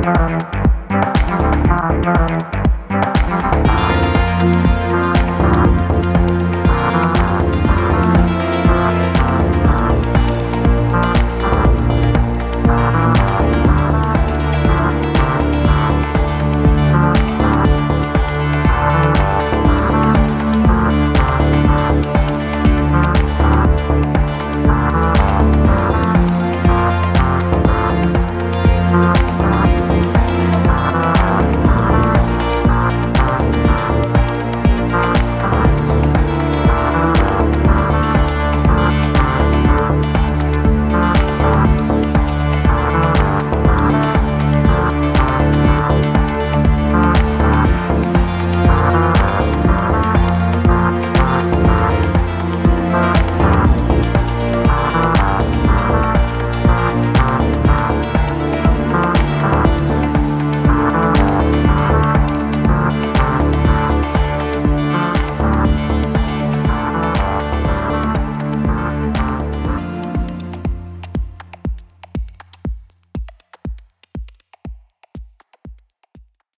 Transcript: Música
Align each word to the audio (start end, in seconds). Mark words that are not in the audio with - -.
Música 0.00 0.71